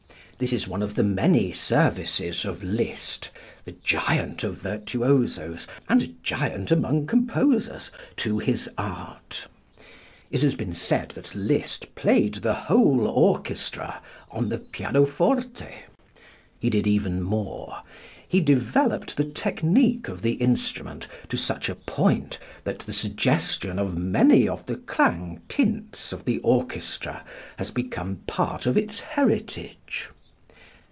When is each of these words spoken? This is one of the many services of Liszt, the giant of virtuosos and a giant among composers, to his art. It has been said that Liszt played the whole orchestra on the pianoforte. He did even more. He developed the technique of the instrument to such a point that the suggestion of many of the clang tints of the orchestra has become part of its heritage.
This 0.43 0.53
is 0.53 0.67
one 0.67 0.81
of 0.81 0.95
the 0.95 1.03
many 1.03 1.51
services 1.51 2.45
of 2.45 2.63
Liszt, 2.63 3.29
the 3.63 3.73
giant 3.83 4.43
of 4.43 4.57
virtuosos 4.57 5.67
and 5.87 6.01
a 6.01 6.07
giant 6.23 6.71
among 6.71 7.05
composers, 7.05 7.91
to 8.17 8.39
his 8.39 8.67
art. 8.75 9.45
It 10.31 10.41
has 10.41 10.55
been 10.55 10.73
said 10.73 11.09
that 11.09 11.35
Liszt 11.35 11.93
played 11.93 12.33
the 12.41 12.55
whole 12.55 13.05
orchestra 13.07 14.01
on 14.31 14.49
the 14.49 14.57
pianoforte. 14.57 15.75
He 16.57 16.71
did 16.71 16.87
even 16.87 17.21
more. 17.21 17.83
He 18.27 18.41
developed 18.41 19.17
the 19.17 19.25
technique 19.25 20.07
of 20.07 20.23
the 20.23 20.33
instrument 20.33 21.05
to 21.29 21.37
such 21.37 21.69
a 21.69 21.75
point 21.75 22.39
that 22.63 22.79
the 22.79 22.93
suggestion 22.93 23.77
of 23.77 23.95
many 23.95 24.47
of 24.49 24.65
the 24.65 24.77
clang 24.77 25.41
tints 25.47 26.11
of 26.11 26.25
the 26.25 26.39
orchestra 26.39 27.23
has 27.57 27.69
become 27.69 28.23
part 28.25 28.65
of 28.65 28.75
its 28.75 29.01
heritage. 29.01 30.09